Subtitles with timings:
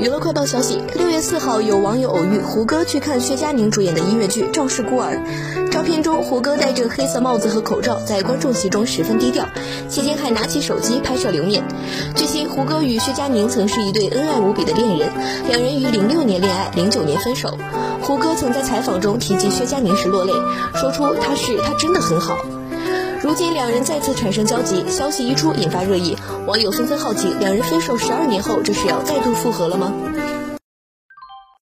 [0.00, 5.22] 娱乐快报消息：六月四号，有网友偶遇胡歌去看薛佳凝主演的音乐剧《赵氏孤儿》。
[5.68, 9.44] 照片中，胡歌戴着黑色帽子和口罩，在观众席中十分低调，
[9.90, 11.62] 期间还拿起手机拍摄留念。
[12.16, 15.10] 据悉，胡歌与薛佳凝曾是一对恩爱无比的恋人，
[15.46, 17.58] 两人于零六年恋爱，零九年分手。
[18.00, 20.32] 胡歌曾在采访中提及薛佳凝时落泪，
[20.76, 22.38] 说出他是他真的很好。
[23.22, 26.16] 如今两人再次产生交集，消息一出引发热议，
[26.46, 29.92] 网友纷纷好奇，两人分手十二年后，这是要再度复合了吗？